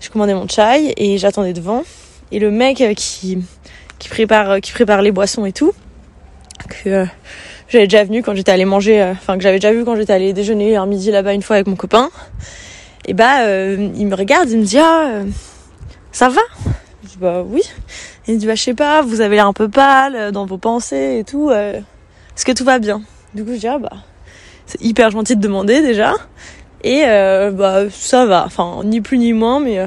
je 0.00 0.10
commandais 0.10 0.34
mon 0.34 0.48
chai 0.48 0.94
et 0.96 1.16
j'attendais 1.16 1.52
devant. 1.52 1.84
Et 2.32 2.40
le 2.40 2.50
mec 2.50 2.82
qui, 2.96 3.38
qui, 4.00 4.08
prépare, 4.08 4.60
qui 4.60 4.72
prépare 4.72 5.00
les 5.00 5.12
boissons 5.12 5.46
et 5.46 5.52
tout, 5.52 5.72
que 6.68 6.88
euh, 6.88 7.06
j'avais 7.68 7.86
déjà 7.86 8.02
venu 8.02 8.20
quand 8.24 8.34
j'étais 8.34 8.50
allée 8.50 8.64
manger, 8.64 9.00
euh, 9.00 9.12
enfin 9.12 9.36
que 9.36 9.44
j'avais 9.44 9.58
déjà 9.60 9.72
vu 9.72 9.84
quand 9.84 9.94
j'étais 9.94 10.12
allée 10.12 10.32
déjeuner 10.32 10.74
un 10.74 10.86
midi 10.86 11.12
là-bas 11.12 11.34
une 11.34 11.42
fois 11.42 11.54
avec 11.54 11.68
mon 11.68 11.76
copain, 11.76 12.10
et 13.06 13.14
bah 13.14 13.42
euh, 13.42 13.90
il 13.94 14.08
me 14.08 14.16
regarde, 14.16 14.50
il 14.50 14.58
me 14.58 14.64
dit 14.64 14.78
ah 14.78 15.22
ça 16.10 16.28
va? 16.28 16.42
Je 17.04 17.10
dis 17.10 17.18
bah 17.20 17.44
oui. 17.46 17.62
Il 18.26 18.34
me 18.34 18.40
dit 18.40 18.46
bah 18.46 18.56
je 18.56 18.62
sais 18.64 18.74
pas, 18.74 19.02
vous 19.02 19.20
avez 19.20 19.36
l'air 19.36 19.46
un 19.46 19.52
peu 19.52 19.68
pâle 19.68 20.32
dans 20.32 20.46
vos 20.46 20.58
pensées 20.58 21.18
et 21.20 21.24
tout, 21.24 21.52
est-ce 21.52 22.44
que 22.44 22.52
tout 22.52 22.64
va 22.64 22.80
bien? 22.80 23.02
Du 23.34 23.44
coup 23.44 23.52
je 23.54 23.58
dis 23.58 23.68
ah 23.68 23.78
bah 23.78 23.92
c'est 24.66 24.82
hyper 24.82 25.10
gentil 25.10 25.36
de 25.36 25.40
demander 25.40 25.80
déjà. 25.80 26.14
Et 26.82 27.02
euh, 27.04 27.50
bah 27.50 27.90
ça 27.90 28.24
va, 28.24 28.44
enfin 28.46 28.80
ni 28.84 29.00
plus 29.00 29.18
ni 29.18 29.32
moins, 29.32 29.60
mais 29.60 29.78
euh, 29.78 29.86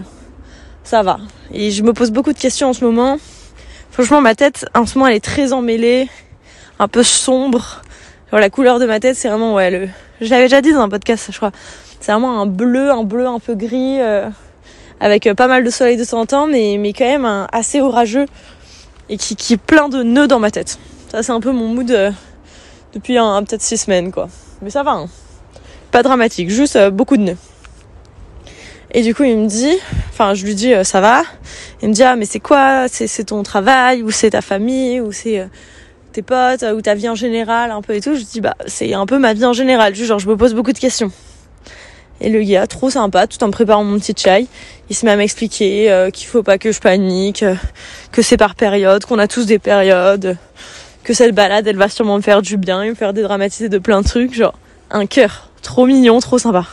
ça 0.83 1.01
va. 1.01 1.17
Et 1.51 1.71
je 1.71 1.81
me 1.83 1.91
pose 1.93 2.11
beaucoup 2.11 2.33
de 2.33 2.37
questions 2.37 2.69
en 2.69 2.73
ce 2.73 2.83
moment. 2.85 3.17
Franchement, 3.91 4.21
ma 4.21 4.35
tête 4.35 4.65
en 4.75 4.85
ce 4.85 4.97
moment 4.97 5.07
elle 5.07 5.15
est 5.15 5.23
très 5.23 5.53
emmêlée, 5.53 6.07
un 6.79 6.87
peu 6.87 7.03
sombre. 7.03 7.81
La 8.31 8.49
couleur 8.49 8.79
de 8.79 8.87
ma 8.87 8.99
tête, 8.99 9.15
c'est 9.15 9.29
vraiment 9.29 9.53
ouais 9.53 9.69
le. 9.69 9.87
Je 10.19 10.29
l'avais 10.29 10.43
déjà 10.43 10.61
dit 10.61 10.73
dans 10.73 10.81
un 10.81 10.89
podcast, 10.89 11.29
je 11.31 11.37
crois. 11.37 11.51
C'est 11.99 12.11
vraiment 12.11 12.41
un 12.41 12.47
bleu, 12.47 12.89
un 12.89 13.03
bleu 13.03 13.27
un 13.27 13.39
peu 13.39 13.53
gris, 13.53 13.99
euh, 13.99 14.27
avec 14.99 15.31
pas 15.33 15.47
mal 15.47 15.63
de 15.63 15.69
soleil 15.69 15.97
de 15.97 16.03
temps 16.03 16.21
en 16.21 16.25
temps, 16.25 16.47
mais 16.47 16.77
mais 16.79 16.93
quand 16.93 17.05
même 17.05 17.47
assez 17.51 17.81
orageux 17.81 18.25
et 19.09 19.17
qui 19.17 19.35
qui 19.35 19.53
est 19.53 19.57
plein 19.57 19.89
de 19.89 20.03
nœuds 20.03 20.27
dans 20.27 20.39
ma 20.39 20.51
tête. 20.51 20.77
Ça 21.11 21.23
c'est 21.23 21.31
un 21.31 21.39
peu 21.39 21.51
mon 21.51 21.67
mood 21.67 22.13
depuis 22.93 23.15
peut-être 23.15 23.61
six 23.61 23.77
semaines 23.77 24.11
quoi. 24.11 24.29
Mais 24.61 24.69
ça 24.69 24.83
va. 24.83 24.91
Hein. 24.91 25.09
Pas 25.93 26.01
dramatique, 26.01 26.49
juste 26.49 26.75
euh, 26.75 26.89
beaucoup 26.89 27.17
de 27.17 27.21
nœuds. 27.21 27.37
Et 28.95 29.03
du 29.03 29.13
coup, 29.13 29.25
il 29.25 29.37
me 29.37 29.47
dit, 29.47 29.77
enfin, 30.09 30.33
je 30.33 30.43
lui 30.43 30.55
dis, 30.55 30.73
euh, 30.73 30.83
ça 30.83 31.01
va. 31.01 31.21
Il 31.83 31.89
me 31.89 31.93
dit, 31.93 32.01
ah, 32.01 32.15
mais 32.15 32.25
c'est 32.25 32.39
quoi? 32.39 32.87
C'est 32.87 33.25
ton 33.25 33.43
travail? 33.43 34.01
Ou 34.01 34.09
c'est 34.09 34.31
ta 34.31 34.41
famille? 34.41 34.99
Ou 35.01 35.11
c'est 35.11 35.39
euh, 35.39 35.45
tes 36.11 36.23
potes? 36.23 36.63
Ou 36.63 36.81
ta 36.81 36.95
vie 36.95 37.07
en 37.09 37.13
général 37.13 37.69
un 37.69 37.83
peu 37.83 37.93
et 37.93 38.01
tout? 38.01 38.15
Je 38.15 38.23
dis, 38.23 38.41
bah, 38.41 38.55
c'est 38.65 38.91
un 38.95 39.05
peu 39.05 39.19
ma 39.19 39.35
vie 39.35 39.45
en 39.45 39.53
général. 39.53 39.93
Genre, 39.93 40.17
je 40.17 40.27
me 40.27 40.35
pose 40.35 40.55
beaucoup 40.55 40.73
de 40.73 40.79
questions. 40.79 41.11
Et 42.21 42.29
le 42.29 42.41
gars, 42.41 42.65
trop 42.65 42.89
sympa, 42.89 43.27
tout 43.27 43.43
en 43.43 43.51
préparant 43.51 43.83
mon 43.83 43.99
petit 43.99 44.15
chai, 44.17 44.47
il 44.89 44.95
se 44.95 45.05
met 45.05 45.11
à 45.11 45.15
m'expliquer 45.15 45.91
euh, 45.91 46.09
qu'il 46.09 46.25
faut 46.25 46.41
pas 46.41 46.57
que 46.57 46.71
je 46.71 46.79
panique, 46.79 47.45
que 48.11 48.23
c'est 48.23 48.37
par 48.37 48.55
période, 48.55 49.05
qu'on 49.05 49.19
a 49.19 49.27
tous 49.27 49.45
des 49.45 49.59
périodes, 49.59 50.37
que 51.03 51.13
cette 51.13 51.35
balade, 51.35 51.67
elle 51.67 51.77
va 51.77 51.87
sûrement 51.87 52.17
me 52.17 52.23
faire 52.23 52.41
du 52.41 52.57
bien 52.57 52.83
me 52.83 52.95
faire 52.95 53.13
dédramatiser 53.13 53.69
de 53.69 53.77
plein 53.77 54.01
de 54.01 54.07
trucs, 54.07 54.33
genre 54.33 54.57
un 54.89 55.05
cœur 55.05 55.52
Trop 55.63 55.87
mignon, 55.87 56.19
trop 56.19 56.37
sympa. 56.37 56.65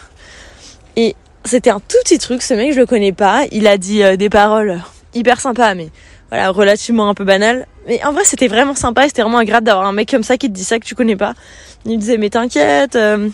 Et 0.97 1.15
c'était 1.45 1.71
un 1.71 1.81
tout 1.81 1.97
petit 2.05 2.19
truc, 2.19 2.43
ce 2.43 2.55
mec, 2.55 2.75
je 2.75 2.81
le 2.81 2.87
connais 2.87 3.13
pas. 3.13 3.45
Il 3.53 3.67
a 3.67 3.79
dit 3.79 4.03
euh, 4.03 4.17
des 4.17 4.29
paroles 4.29 4.83
hyper 5.15 5.41
sympas, 5.41 5.75
mais 5.75 5.89
voilà, 6.29 6.51
relativement 6.51 7.09
un 7.09 7.15
peu 7.15 7.25
banales. 7.25 7.67
Mais 7.87 8.05
en 8.05 8.13
vrai, 8.13 8.25
c'était 8.25 8.49
vraiment 8.49 8.75
sympa 8.75 9.05
et 9.05 9.09
c'était 9.09 9.23
vraiment 9.23 9.39
agréable 9.39 9.67
d'avoir 9.67 9.87
un 9.87 9.93
mec 9.93 10.11
comme 10.11 10.23
ça 10.23 10.37
qui 10.37 10.49
te 10.49 10.53
dit 10.53 10.65
ça 10.65 10.79
que 10.79 10.85
tu 10.85 10.95
connais 10.95 11.17
pas. 11.17 11.35
Il 11.87 11.93
me 11.93 11.97
disait, 11.97 12.19
mais 12.19 12.31
t'inquiète, 12.31 12.97
euh, 12.97 13.29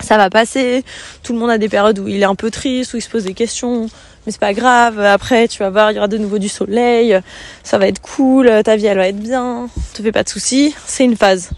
ça 0.00 0.16
va 0.16 0.30
passer. 0.30 0.84
Tout 1.22 1.32
le 1.32 1.38
monde 1.38 1.50
a 1.50 1.58
des 1.58 1.68
périodes 1.68 1.98
où 1.98 2.08
il 2.08 2.22
est 2.22 2.26
un 2.26 2.34
peu 2.34 2.50
triste, 2.50 2.94
où 2.94 2.96
il 2.96 3.02
se 3.02 3.10
pose 3.10 3.24
des 3.24 3.34
questions. 3.34 3.88
Mais 4.26 4.32
c'est 4.32 4.40
pas 4.40 4.54
grave. 4.54 5.00
Après, 5.00 5.48
tu 5.48 5.58
vas 5.60 5.70
voir, 5.70 5.92
il 5.92 5.94
y 5.94 5.98
aura 5.98 6.08
de 6.08 6.18
nouveau 6.18 6.38
du 6.38 6.48
soleil. 6.48 7.18
Ça 7.62 7.78
va 7.78 7.86
être 7.86 8.00
cool. 8.00 8.50
Ta 8.64 8.76
vie, 8.76 8.86
elle 8.86 8.98
va 8.98 9.08
être 9.08 9.20
bien. 9.20 9.68
Te 9.94 10.02
fais 10.02 10.12
pas 10.12 10.24
de 10.24 10.28
soucis. 10.28 10.74
C'est 10.86 11.04
une 11.04 11.16
phase. 11.16 11.50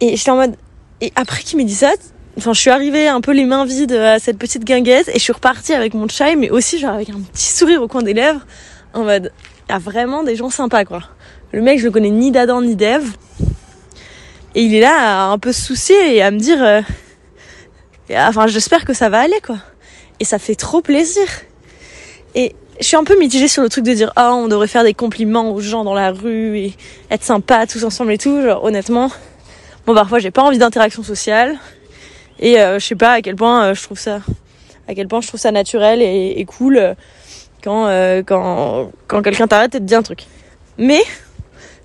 Et 0.00 0.16
j'étais 0.16 0.30
en 0.30 0.36
mode, 0.36 0.56
et 1.04 1.12
après 1.16 1.42
qu'il 1.42 1.58
m'ait 1.58 1.64
dit 1.64 1.74
ça, 1.74 1.92
enfin, 2.38 2.54
je 2.54 2.60
suis 2.60 2.70
arrivée 2.70 3.08
un 3.08 3.20
peu 3.20 3.32
les 3.32 3.44
mains 3.44 3.66
vides 3.66 3.92
à 3.92 4.18
cette 4.18 4.38
petite 4.38 4.64
guinguette 4.64 5.08
et 5.08 5.14
je 5.14 5.18
suis 5.18 5.34
repartie 5.34 5.74
avec 5.74 5.92
mon 5.92 6.08
chai, 6.08 6.34
mais 6.34 6.48
aussi 6.48 6.78
genre 6.78 6.94
avec 6.94 7.10
un 7.10 7.20
petit 7.30 7.52
sourire 7.52 7.82
au 7.82 7.88
coin 7.88 8.00
des 8.00 8.14
lèvres, 8.14 8.40
en 8.94 9.04
mode, 9.04 9.30
il 9.68 9.72
y 9.72 9.74
a 9.74 9.78
vraiment 9.78 10.22
des 10.22 10.34
gens 10.34 10.48
sympas, 10.48 10.86
quoi. 10.86 11.02
Le 11.52 11.60
mec, 11.60 11.78
je 11.78 11.84
le 11.84 11.90
connais 11.90 12.08
ni 12.08 12.30
d'Adam 12.30 12.62
ni 12.62 12.74
d'Eve. 12.74 13.12
Et 14.54 14.62
il 14.62 14.74
est 14.74 14.80
là 14.80 15.26
à 15.26 15.32
un 15.32 15.38
peu 15.38 15.52
se 15.52 15.60
soucier 15.60 16.16
et 16.16 16.22
à 16.22 16.30
me 16.30 16.38
dire, 16.38 16.64
euh, 16.64 16.80
enfin, 18.16 18.46
j'espère 18.46 18.86
que 18.86 18.94
ça 18.94 19.10
va 19.10 19.20
aller, 19.20 19.40
quoi. 19.44 19.58
Et 20.20 20.24
ça 20.24 20.38
fait 20.38 20.54
trop 20.54 20.80
plaisir. 20.80 21.26
Et 22.34 22.54
je 22.80 22.86
suis 22.86 22.96
un 22.96 23.04
peu 23.04 23.18
mitigée 23.18 23.48
sur 23.48 23.62
le 23.62 23.68
truc 23.68 23.84
de 23.84 23.92
dire, 23.92 24.10
ah, 24.16 24.30
oh, 24.32 24.44
on 24.44 24.48
devrait 24.48 24.68
faire 24.68 24.84
des 24.84 24.94
compliments 24.94 25.52
aux 25.52 25.60
gens 25.60 25.84
dans 25.84 25.92
la 25.92 26.12
rue 26.12 26.56
et 26.56 26.72
être 27.10 27.24
sympa 27.24 27.66
tous 27.66 27.84
ensemble 27.84 28.12
et 28.12 28.18
tout. 28.18 28.40
Genre, 28.40 28.64
honnêtement, 28.64 29.10
Bon, 29.86 29.94
parfois 29.94 30.18
j'ai 30.18 30.30
pas 30.30 30.42
envie 30.42 30.56
d'interaction 30.56 31.02
sociale 31.02 31.58
et 32.38 32.58
euh, 32.58 32.78
je 32.78 32.86
sais 32.86 32.94
pas 32.94 33.12
à 33.12 33.20
quel 33.20 33.36
point 33.36 33.64
euh, 33.64 33.74
je 33.74 33.82
trouve 33.82 33.98
ça, 33.98 34.20
à 34.88 34.94
quel 34.94 35.08
point 35.08 35.20
je 35.20 35.28
trouve 35.28 35.40
ça 35.40 35.52
naturel 35.52 36.00
et, 36.00 36.42
cool 36.46 36.78
euh, 36.78 36.94
quand 37.62 37.86
euh, 37.88 38.22
quand 38.24 38.90
quand 39.06 39.20
quelqu'un 39.20 39.46
t'arrête 39.46 39.74
et 39.74 39.78
te 39.80 39.84
dit 39.84 39.94
un 39.94 40.02
truc. 40.02 40.24
Mais 40.78 41.02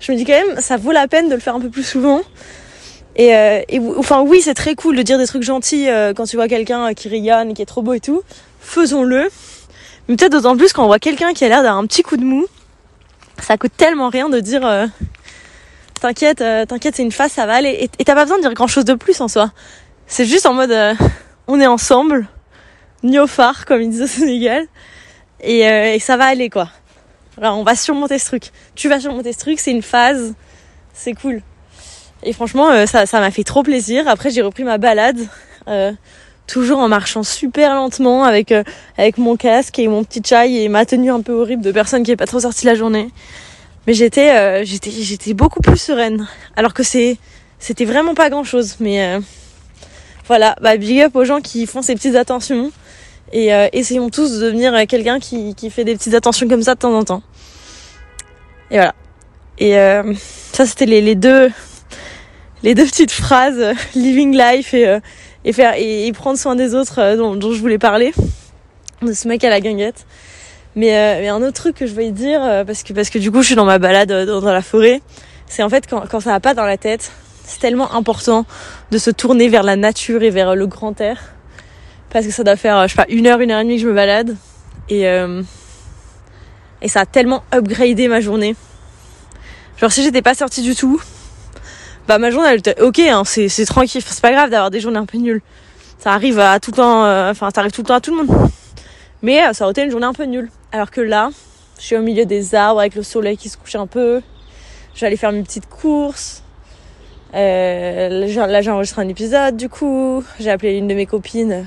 je 0.00 0.12
me 0.12 0.16
dis 0.16 0.24
quand 0.24 0.32
même, 0.32 0.60
ça 0.60 0.78
vaut 0.78 0.92
la 0.92 1.08
peine 1.08 1.28
de 1.28 1.34
le 1.34 1.40
faire 1.40 1.54
un 1.54 1.60
peu 1.60 1.68
plus 1.68 1.82
souvent. 1.82 2.22
Et, 3.16 3.32
et 3.68 3.80
enfin 3.98 4.22
oui, 4.22 4.40
c'est 4.40 4.54
très 4.54 4.74
cool 4.74 4.96
de 4.96 5.02
dire 5.02 5.18
des 5.18 5.26
trucs 5.26 5.42
gentils 5.42 5.88
quand 6.16 6.24
tu 6.24 6.36
vois 6.36 6.48
quelqu'un 6.48 6.94
qui 6.94 7.08
rayonne, 7.08 7.52
qui 7.52 7.60
est 7.60 7.66
trop 7.66 7.82
beau 7.82 7.92
et 7.92 8.00
tout. 8.00 8.22
Faisons-le. 8.60 9.28
Mais 10.08 10.16
peut-être 10.16 10.32
d'autant 10.32 10.56
plus 10.56 10.72
quand 10.72 10.84
on 10.84 10.86
voit 10.86 11.00
quelqu'un 11.00 11.34
qui 11.34 11.44
a 11.44 11.48
l'air 11.48 11.62
d'avoir 11.62 11.76
un 11.76 11.86
petit 11.86 12.02
coup 12.02 12.16
de 12.16 12.24
mou. 12.24 12.46
Ça 13.42 13.58
coûte 13.58 13.72
tellement 13.76 14.08
rien 14.08 14.30
de 14.30 14.40
dire 14.40 14.88
t'inquiète, 16.00 16.40
euh, 16.40 16.66
t'inquiète, 16.66 16.96
c'est 16.96 17.02
une 17.02 17.12
phase, 17.12 17.32
ça 17.32 17.46
va 17.46 17.54
aller. 17.54 17.88
Et 17.98 18.04
t'as 18.04 18.14
pas 18.14 18.24
besoin 18.24 18.38
de 18.38 18.42
dire 18.42 18.54
grand 18.54 18.66
chose 18.66 18.84
de 18.84 18.94
plus 18.94 19.20
en 19.20 19.28
soi. 19.28 19.52
C'est 20.06 20.24
juste 20.24 20.46
en 20.46 20.54
mode, 20.54 20.72
euh, 20.72 20.94
on 21.46 21.60
est 21.60 21.66
ensemble, 21.66 22.26
ni 23.02 23.18
au 23.18 23.26
phare, 23.26 23.64
comme 23.66 23.80
ils 23.80 23.90
disent 23.90 24.02
au 24.02 24.06
Sénégal, 24.06 24.66
et, 25.42 25.68
euh, 25.68 25.98
ça 26.00 26.16
va 26.16 26.24
aller 26.24 26.50
quoi. 26.50 26.68
Alors 27.38 27.58
on 27.58 27.62
va 27.62 27.74
surmonter 27.74 28.18
ce 28.18 28.26
truc. 28.26 28.50
Tu 28.74 28.88
vas 28.88 29.00
surmonter 29.00 29.32
ce 29.32 29.38
truc, 29.38 29.60
c'est 29.60 29.70
une 29.70 29.82
phase, 29.82 30.34
c'est 30.92 31.14
cool. 31.14 31.42
Et 32.22 32.32
franchement, 32.34 32.86
ça, 32.86 33.06
m'a 33.20 33.30
fait 33.30 33.44
trop 33.44 33.62
plaisir. 33.62 34.06
Après, 34.06 34.30
j'ai 34.30 34.42
repris 34.42 34.62
ma 34.64 34.76
balade 34.76 35.18
toujours 36.46 36.80
en 36.80 36.88
marchant 36.88 37.22
super 37.22 37.74
lentement 37.74 38.24
avec 38.24 38.52
avec 38.98 39.16
mon 39.16 39.36
casque 39.36 39.78
et 39.78 39.88
mon 39.88 40.04
petit 40.04 40.20
chai 40.22 40.64
et 40.64 40.68
ma 40.68 40.84
tenue 40.84 41.10
un 41.10 41.22
peu 41.22 41.32
horrible 41.32 41.62
de 41.62 41.72
personne 41.72 42.02
qui 42.02 42.10
est 42.10 42.16
pas 42.16 42.26
trop 42.26 42.40
sortie 42.40 42.66
la 42.66 42.74
journée. 42.74 43.08
Mais 43.90 43.94
j'étais 43.94 44.30
euh, 44.30 44.62
j'étais 44.64 44.92
j'étais 44.92 45.34
beaucoup 45.34 45.58
plus 45.58 45.76
sereine. 45.76 46.28
Alors 46.54 46.74
que 46.74 46.84
c'est 46.84 47.18
c'était 47.58 47.84
vraiment 47.84 48.14
pas 48.14 48.30
grand-chose 48.30 48.76
mais 48.78 49.02
euh, 49.02 49.20
voilà, 50.28 50.54
bah 50.60 50.76
big 50.76 51.00
up 51.00 51.16
aux 51.16 51.24
gens 51.24 51.40
qui 51.40 51.66
font 51.66 51.82
ces 51.82 51.96
petites 51.96 52.14
attentions. 52.14 52.70
Et 53.32 53.48
essayons 53.72 54.08
tous 54.08 54.38
de 54.38 54.44
devenir 54.44 54.86
quelqu'un 54.86 55.18
qui 55.18 55.70
fait 55.70 55.82
des 55.82 55.96
petites 55.96 56.14
attentions 56.14 56.46
comme 56.46 56.62
ça 56.62 56.76
de 56.76 56.78
temps 56.78 56.96
en 56.96 57.02
temps. 57.02 57.24
Et 58.70 58.76
voilà. 58.76 58.94
Et 59.58 59.72
ça 60.52 60.66
c'était 60.66 60.86
les, 60.86 61.16
deux 61.16 61.50
les 62.62 62.76
deux 62.76 62.86
petites 62.86 63.10
phrases 63.10 63.74
living 63.96 64.36
life 64.36 64.72
et 64.72 65.52
faire 65.52 65.74
et, 65.76 66.12
prendre 66.12 66.38
soin 66.38 66.54
des 66.54 66.76
autres 66.76 67.00
euh, 67.00 67.16
dont, 67.16 67.34
dont, 67.34 67.52
je 67.52 67.58
voulais 67.58 67.78
parler. 67.78 68.12
De 69.02 69.12
ce 69.14 69.26
mec 69.26 69.42
à 69.42 69.50
la 69.50 69.60
guinguette 69.60 70.06
mais, 70.76 70.96
euh, 70.96 71.20
mais 71.20 71.28
un 71.28 71.42
autre 71.42 71.52
truc 71.52 71.76
que 71.76 71.86
je 71.86 71.92
voulais 71.92 72.12
dire 72.12 72.40
euh, 72.42 72.64
parce 72.64 72.82
que 72.82 72.92
parce 72.92 73.10
que 73.10 73.18
du 73.18 73.30
coup 73.30 73.42
je 73.42 73.46
suis 73.46 73.54
dans 73.56 73.64
ma 73.64 73.78
balade 73.78 74.08
dans, 74.08 74.40
dans 74.40 74.52
la 74.52 74.62
forêt 74.62 75.02
c'est 75.46 75.62
en 75.62 75.68
fait 75.68 75.86
quand, 75.88 76.08
quand 76.08 76.20
ça 76.20 76.30
va 76.30 76.40
pas 76.40 76.54
dans 76.54 76.64
la 76.64 76.76
tête 76.76 77.10
c'est 77.44 77.58
tellement 77.58 77.92
important 77.94 78.46
de 78.92 78.98
se 78.98 79.10
tourner 79.10 79.48
vers 79.48 79.64
la 79.64 79.74
nature 79.74 80.22
et 80.22 80.30
vers 80.30 80.54
le 80.54 80.68
grand 80.68 81.00
air. 81.00 81.18
Parce 82.10 82.24
que 82.24 82.30
ça 82.30 82.44
doit 82.44 82.54
faire 82.54 82.86
je 82.86 82.94
sais 82.94 82.96
pas 82.96 83.06
une 83.08 83.26
heure 83.26 83.40
une 83.40 83.50
heure 83.50 83.58
et 83.58 83.64
demie 83.64 83.74
que 83.74 83.82
je 83.82 83.88
me 83.88 83.94
balade. 83.94 84.36
Et 84.88 85.04
et 86.82 86.88
ça 86.88 87.00
a 87.00 87.06
tellement 87.06 87.42
upgradé 87.52 88.06
ma 88.06 88.20
journée. 88.20 88.54
Genre 89.78 89.90
si 89.90 90.04
j'étais 90.04 90.22
pas 90.22 90.34
sortie 90.34 90.62
du 90.62 90.76
tout 90.76 91.00
bah 92.06 92.18
ma 92.18 92.30
journée 92.30 92.48
elle 92.50 92.60
était 92.60 92.80
ok 92.80 93.00
hein, 93.00 93.24
c'est 93.24 93.48
c'est 93.48 93.64
tranquille. 93.64 94.02
C'est 94.06 94.22
pas 94.22 94.30
grave 94.30 94.50
d'avoir 94.50 94.70
des 94.70 94.78
journées 94.78 94.98
un 94.98 95.06
peu 95.06 95.18
nulles. 95.18 95.42
Ça 95.98 96.12
arrive 96.12 96.38
à 96.38 96.60
tout 96.60 96.70
le 96.70 96.76
temps 96.76 97.04
euh, 97.04 97.32
enfin 97.32 97.50
ça 97.52 97.62
arrive 97.62 97.72
tout 97.72 97.82
le 97.82 97.88
temps 97.88 97.94
à 97.94 98.00
tout 98.00 98.12
le 98.12 98.24
monde 98.24 98.50
mais 99.22 99.42
euh, 99.42 99.52
ça 99.52 99.64
aurait 99.64 99.72
été 99.72 99.82
une 99.82 99.90
journée 99.90 100.06
un 100.06 100.12
peu 100.12 100.24
nulle. 100.24 100.50
Alors 100.72 100.90
que 100.90 101.00
là 101.00 101.30
je 101.78 101.86
suis 101.86 101.96
au 101.96 102.02
milieu 102.02 102.26
des 102.26 102.54
arbres 102.54 102.80
avec 102.80 102.94
le 102.94 103.02
soleil 103.02 103.36
qui 103.36 103.48
se 103.48 103.56
couche 103.56 103.74
un 103.74 103.86
peu. 103.86 104.20
J'allais 104.94 105.16
faire 105.16 105.32
mes 105.32 105.42
petites 105.42 105.68
courses. 105.68 106.42
Euh, 107.34 108.26
là 108.26 108.60
j'ai 108.60 108.70
enregistré 108.70 109.02
un 109.02 109.08
épisode 109.08 109.56
du 109.56 109.68
coup. 109.68 110.22
J'ai 110.38 110.50
appelé 110.50 110.76
une 110.76 110.88
de 110.88 110.94
mes 110.94 111.06
copines 111.06 111.66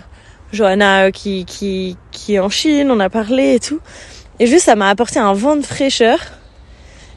Johanna 0.51 1.12
qui 1.12 1.45
qui 1.45 1.98
qui 2.12 2.36
est 2.36 2.39
en 2.39 2.50
Chine 2.50 2.91
on 2.91 3.00
a 3.00 3.10
parlé 3.10 3.55
et 3.55 3.60
tout. 3.60 3.79
Et 4.39 4.48
juste 4.48 4.65
ça 4.65 4.75
m'a 4.75 4.89
apporté 4.89 5.19
un 5.19 5.33
vent 5.33 5.55
de 5.55 5.62
fraîcheur. 5.63 6.19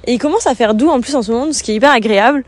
Et 0.06 0.12
il 0.14 0.18
commence 0.18 0.46
à 0.46 0.54
faire 0.54 0.74
doux 0.74 0.88
en 0.88 1.00
plus 1.00 1.16
en 1.16 1.22
ce 1.22 1.32
moment 1.32 1.52
ce 1.52 1.62
qui 1.62 1.72
est 1.72 1.74
hyper 1.74 1.90
agréable. 1.90 2.44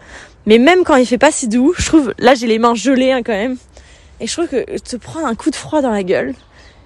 Mais 0.46 0.58
même 0.58 0.82
quand 0.84 0.96
il 0.96 1.04
fait 1.04 1.18
pas 1.18 1.30
si 1.30 1.46
doux, 1.46 1.74
je 1.76 1.84
trouve, 1.84 2.14
là 2.18 2.34
j'ai 2.34 2.46
les 2.46 2.58
mains 2.58 2.74
gelées 2.74 3.12
hein, 3.12 3.22
quand 3.22 3.32
même. 3.32 3.56
Et 4.18 4.26
je 4.26 4.32
trouve 4.32 4.48
que 4.48 4.78
te 4.78 4.96
prendre 4.96 5.26
un 5.26 5.34
coup 5.34 5.50
de 5.50 5.54
froid 5.54 5.82
dans 5.82 5.90
la 5.90 6.02
gueule, 6.02 6.34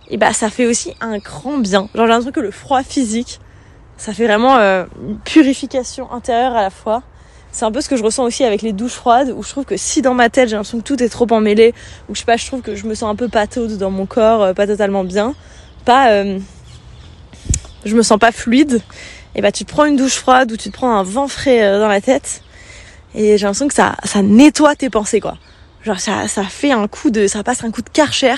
et 0.08 0.16
bah 0.16 0.32
ça 0.32 0.50
fait 0.50 0.66
aussi 0.66 0.94
un 1.00 1.18
grand 1.18 1.58
bien. 1.58 1.88
Genre 1.94 2.06
j'ai 2.06 2.08
l'impression 2.08 2.32
que 2.32 2.40
le 2.40 2.50
froid 2.50 2.82
physique, 2.82 3.40
ça 3.96 4.12
fait 4.12 4.26
vraiment 4.26 4.56
euh, 4.56 4.84
une 5.06 5.18
purification 5.18 6.10
intérieure 6.12 6.54
à 6.56 6.62
la 6.62 6.70
fois. 6.70 7.02
C'est 7.50 7.66
un 7.66 7.70
peu 7.70 7.82
ce 7.82 7.88
que 7.88 7.96
je 7.96 8.02
ressens 8.02 8.24
aussi 8.24 8.44
avec 8.44 8.62
les 8.62 8.72
douches 8.72 8.94
froides, 8.94 9.32
où 9.36 9.42
je 9.42 9.50
trouve 9.50 9.64
que 9.64 9.76
si 9.76 10.00
dans 10.00 10.14
ma 10.14 10.30
tête 10.30 10.48
j'ai 10.48 10.56
l'impression 10.56 10.78
que 10.78 10.84
tout 10.84 11.02
est 11.02 11.08
trop 11.08 11.26
emmêlé, 11.30 11.74
ou 12.08 12.14
je 12.14 12.20
sais 12.20 12.24
pas, 12.24 12.38
je 12.38 12.46
trouve 12.46 12.62
que 12.62 12.74
je 12.74 12.86
me 12.86 12.94
sens 12.94 13.10
un 13.10 13.14
peu 13.14 13.28
pataude 13.28 13.76
dans 13.76 13.90
mon 13.90 14.06
corps, 14.06 14.42
euh, 14.42 14.52
pas 14.54 14.66
totalement 14.66 15.04
bien, 15.04 15.34
pas, 15.84 16.12
euh, 16.12 16.38
je 17.84 17.94
me 17.94 18.02
sens 18.02 18.18
pas 18.18 18.32
fluide, 18.32 18.80
et 19.34 19.42
bah 19.42 19.52
tu 19.52 19.66
te 19.66 19.70
prends 19.70 19.84
une 19.84 19.96
douche 19.96 20.14
froide 20.14 20.50
ou 20.50 20.56
tu 20.56 20.70
te 20.70 20.74
prends 20.74 20.96
un 20.96 21.02
vent 21.02 21.28
frais 21.28 21.78
dans 21.78 21.88
la 21.88 22.00
tête, 22.00 22.42
et 23.14 23.36
j'ai 23.36 23.44
l'impression 23.44 23.68
que 23.68 23.74
ça, 23.74 23.96
ça 24.02 24.22
nettoie 24.22 24.74
tes 24.74 24.88
pensées, 24.88 25.20
quoi. 25.20 25.36
Genre, 25.84 25.98
ça, 25.98 26.28
ça 26.28 26.44
fait 26.44 26.70
un 26.70 26.86
coup 26.86 27.10
de, 27.10 27.26
ça 27.26 27.42
passe 27.42 27.64
un 27.64 27.70
coup 27.70 27.82
de 27.82 27.88
karcher. 27.88 28.34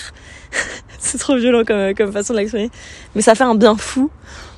c'est 0.99 1.19
trop 1.19 1.37
violent 1.37 1.65
comme, 1.65 1.95
comme 1.95 2.13
façon 2.13 2.33
de 2.33 2.39
l'exprimer. 2.39 2.71
Mais 3.15 3.23
ça 3.23 3.35
fait 3.35 3.45
un 3.45 3.55
bien 3.55 3.77
fou. 3.77 4.11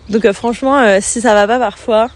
Donc, 0.08 0.24
euh, 0.24 0.32
franchement, 0.32 0.78
euh, 0.78 0.98
si 1.00 1.20
ça 1.20 1.34
va 1.34 1.46
pas 1.46 1.58
parfois, 1.58 2.08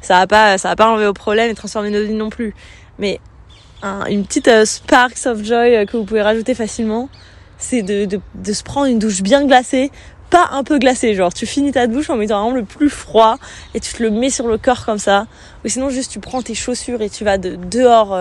ça 0.00 0.18
va 0.18 0.26
pas, 0.26 0.58
ça 0.58 0.70
va 0.70 0.76
pas 0.76 0.88
enlever 0.88 1.06
au 1.06 1.12
problème 1.12 1.50
et 1.50 1.54
transformer 1.54 1.90
nos 1.90 2.02
vies 2.02 2.14
non 2.14 2.30
plus. 2.30 2.54
Mais, 2.98 3.20
une 4.08 4.24
petite 4.24 4.48
euh, 4.48 4.64
sparks 4.64 5.26
of 5.26 5.44
joy 5.44 5.86
que 5.86 5.96
vous 5.96 6.04
pouvez 6.04 6.22
rajouter 6.22 6.54
facilement, 6.54 7.08
c'est 7.58 7.82
de, 7.82 8.04
de, 8.34 8.52
se 8.52 8.62
prendre 8.64 8.86
une 8.86 8.98
douche 8.98 9.22
bien 9.22 9.46
glacée, 9.46 9.92
pas 10.28 10.48
un 10.50 10.64
peu 10.64 10.78
glacé, 10.78 11.14
genre 11.14 11.32
tu 11.32 11.46
finis 11.46 11.70
ta 11.70 11.86
douche 11.86 12.10
en 12.10 12.16
mettant 12.16 12.42
vraiment 12.42 12.56
le 12.56 12.64
plus 12.64 12.90
froid 12.90 13.38
et 13.74 13.80
tu 13.80 13.92
te 13.92 14.02
le 14.02 14.10
mets 14.10 14.30
sur 14.30 14.48
le 14.48 14.58
corps 14.58 14.84
comme 14.84 14.98
ça. 14.98 15.26
Ou 15.64 15.68
sinon 15.68 15.88
juste 15.88 16.10
tu 16.10 16.18
prends 16.18 16.42
tes 16.42 16.54
chaussures 16.54 17.00
et 17.00 17.08
tu 17.08 17.22
vas 17.22 17.38
de, 17.38 17.54
dehors, 17.54 18.18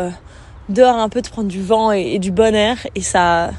dehors 0.70 0.98
un 0.98 1.10
peu 1.10 1.22
te 1.22 1.30
prendre 1.30 1.48
du 1.48 1.62
vent 1.62 1.92
et, 1.92 2.20
du 2.20 2.32
bon 2.32 2.56
air 2.56 2.78
et 2.96 3.02
ça, 3.02 3.52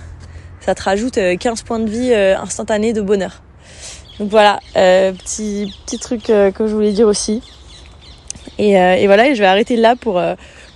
ça 0.61 0.75
te 0.75 0.83
rajoute 0.83 1.15
15 1.15 1.61
euh, 1.61 1.65
points 1.65 1.79
de 1.79 1.89
vie 1.91 2.13
euh, 2.13 2.37
instantanés 2.39 2.93
de 2.93 3.01
bonheur. 3.01 3.43
Donc 4.19 4.31
voilà, 4.31 4.61
petit 4.73 5.75
petit 5.85 5.99
truc 5.99 6.23
que 6.25 6.53
je 6.59 6.75
voulais 6.75 6.93
dire 6.93 7.07
aussi. 7.07 7.43
Et, 8.57 8.73
et 8.73 9.07
voilà, 9.07 9.29
et 9.29 9.35
je 9.35 9.41
vais 9.41 9.47
arrêter 9.47 9.77
là 9.77 9.95
pour 9.95 10.23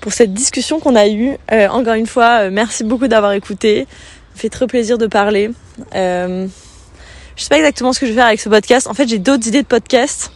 pour 0.02 0.12
cette 0.12 0.34
discussion 0.34 0.78
qu'on 0.78 0.94
a 0.94 1.08
eue. 1.08 1.38
encore 1.70 1.94
une 1.94 2.06
fois, 2.06 2.50
merci 2.50 2.84
beaucoup 2.84 3.08
d'avoir 3.08 3.32
écouté. 3.32 3.87
Fait 4.34 4.50
très 4.50 4.66
plaisir 4.66 4.99
de 4.99 5.06
parler. 5.06 5.52
Je 7.40 7.44
sais 7.44 7.49
pas 7.49 7.56
exactement 7.56 7.94
ce 7.94 8.00
que 8.00 8.04
je 8.04 8.10
vais 8.10 8.18
faire 8.18 8.26
avec 8.26 8.38
ce 8.38 8.50
podcast. 8.50 8.87
En 8.87 8.92
fait, 8.92 9.08
j'ai 9.08 9.18
d'autres 9.18 9.49
idées 9.49 9.62
de 9.62 9.66
podcast 9.66 10.30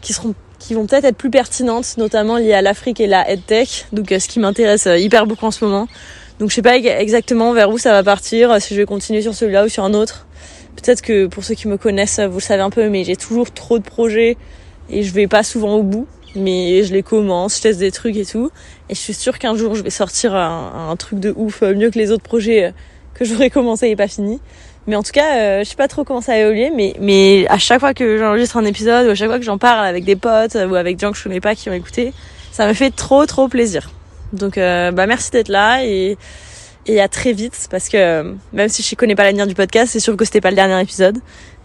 qui 0.00 0.12
seront 0.12 0.36
qui 0.70 0.74
vont 0.74 0.86
peut-être 0.86 1.04
être 1.04 1.16
plus 1.16 1.30
pertinentes, 1.30 1.96
notamment 1.96 2.36
liées 2.36 2.52
à 2.52 2.62
l'Afrique 2.62 3.00
et 3.00 3.08
la 3.08 3.28
EdTech, 3.28 3.86
donc 3.92 4.12
euh, 4.12 4.20
ce 4.20 4.28
qui 4.28 4.38
m'intéresse 4.38 4.86
euh, 4.86 4.96
hyper 4.96 5.26
beaucoup 5.26 5.46
en 5.46 5.50
ce 5.50 5.64
moment. 5.64 5.88
Donc 6.38 6.50
je 6.50 6.54
sais 6.54 6.62
pas 6.62 6.76
exactement 6.76 7.52
vers 7.52 7.70
où 7.70 7.76
ça 7.76 7.90
va 7.90 8.04
partir, 8.04 8.52
euh, 8.52 8.60
si 8.60 8.76
je 8.76 8.80
vais 8.80 8.86
continuer 8.86 9.20
sur 9.20 9.34
celui-là 9.34 9.64
ou 9.64 9.68
sur 9.68 9.82
un 9.82 9.94
autre. 9.94 10.28
Peut-être 10.76 11.02
que 11.02 11.26
pour 11.26 11.42
ceux 11.42 11.56
qui 11.56 11.66
me 11.66 11.76
connaissent, 11.76 12.20
vous 12.20 12.38
le 12.38 12.40
savez 12.40 12.62
un 12.62 12.70
peu, 12.70 12.88
mais 12.88 13.02
j'ai 13.02 13.16
toujours 13.16 13.50
trop 13.50 13.80
de 13.80 13.82
projets 13.82 14.36
et 14.90 15.02
je 15.02 15.12
vais 15.12 15.26
pas 15.26 15.42
souvent 15.42 15.74
au 15.74 15.82
bout. 15.82 16.06
Mais 16.36 16.84
je 16.84 16.92
les 16.92 17.02
commence, 17.02 17.56
je 17.56 17.62
teste 17.62 17.80
des 17.80 17.90
trucs 17.90 18.14
et 18.14 18.24
tout. 18.24 18.52
Et 18.88 18.94
je 18.94 19.00
suis 19.00 19.14
sûre 19.14 19.40
qu'un 19.40 19.56
jour 19.56 19.74
je 19.74 19.82
vais 19.82 19.90
sortir 19.90 20.36
un, 20.36 20.88
un, 20.88 20.94
truc 20.94 21.18
de 21.18 21.34
ouf, 21.36 21.62
mieux 21.62 21.90
que 21.90 21.98
les 21.98 22.12
autres 22.12 22.22
projets 22.22 22.72
que 23.14 23.24
j'aurais 23.24 23.50
commencé 23.50 23.88
et 23.88 23.96
pas 23.96 24.06
fini. 24.06 24.38
Mais 24.86 24.96
en 24.96 25.02
tout 25.02 25.12
cas, 25.12 25.36
euh, 25.36 25.58
je 25.60 25.68
sais 25.68 25.76
pas 25.76 25.88
trop 25.88 26.04
comment 26.04 26.20
ça 26.20 26.32
a 26.32 26.38
évolué, 26.38 26.70
mais, 26.74 26.94
mais 27.00 27.46
à 27.48 27.58
chaque 27.58 27.80
fois 27.80 27.94
que 27.94 28.18
j'enregistre 28.18 28.56
un 28.56 28.64
épisode, 28.64 29.06
ou 29.06 29.10
à 29.10 29.14
chaque 29.14 29.28
fois 29.28 29.38
que 29.38 29.44
j'en 29.44 29.58
parle 29.58 29.86
avec 29.86 30.04
des 30.04 30.16
potes, 30.16 30.54
ou 30.54 30.74
avec 30.74 30.96
des 30.96 31.06
gens 31.06 31.12
que 31.12 31.18
je 31.18 31.22
connais 31.22 31.40
pas 31.40 31.54
qui 31.54 31.68
ont 31.68 31.72
écouté, 31.74 32.12
ça 32.50 32.66
me 32.66 32.72
fait 32.72 32.90
trop 32.90 33.26
trop 33.26 33.48
plaisir. 33.48 33.90
Donc 34.32 34.58
euh, 34.58 34.90
bah 34.90 35.06
merci 35.06 35.30
d'être 35.30 35.48
là 35.48 35.84
et, 35.84 36.16
et 36.86 37.00
à 37.00 37.08
très 37.08 37.32
vite, 37.32 37.68
parce 37.70 37.88
que 37.88 38.34
même 38.52 38.68
si 38.68 38.82
je 38.82 38.94
connais 38.94 39.14
pas 39.14 39.24
l'avenir 39.24 39.46
du 39.46 39.54
podcast, 39.54 39.92
c'est 39.92 40.00
sûr 40.00 40.16
que 40.16 40.24
c'était 40.24 40.40
pas 40.40 40.50
le 40.50 40.56
dernier 40.56 40.80
épisode. 40.80 41.18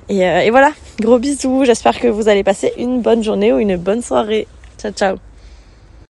Et, 0.10 0.28
euh, 0.28 0.42
et 0.42 0.50
voilà, 0.52 0.72
gros 1.00 1.18
bisous, 1.18 1.64
j'espère 1.66 2.00
que 2.00 2.08
vous 2.08 2.28
allez 2.28 2.44
passer 2.44 2.74
une 2.78 3.02
bonne 3.02 3.24
journée 3.24 3.54
ou 3.54 3.60
une 3.60 3.78
bonne 3.78 4.02
soirée. 4.02 4.48
Ciao 4.78 4.92
ciao 4.92 5.25